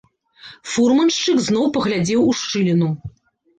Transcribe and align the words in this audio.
Фурманшчык 0.71 1.37
зноў 1.49 1.69
паглядзеў 1.77 2.25
у 2.29 2.35
шчыліну. 2.43 2.93